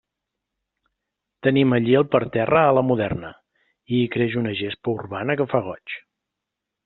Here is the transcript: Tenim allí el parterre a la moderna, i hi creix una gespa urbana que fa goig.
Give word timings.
Tenim 1.47 1.75
allí 1.77 1.93
el 1.99 2.05
parterre 2.15 2.63
a 2.63 2.71
la 2.77 2.83
moderna, 2.93 3.31
i 3.91 3.99
hi 3.99 4.09
creix 4.15 4.39
una 4.43 4.53
gespa 4.61 4.95
urbana 5.03 5.37
que 5.43 5.47
fa 5.55 5.63
goig. 5.69 5.97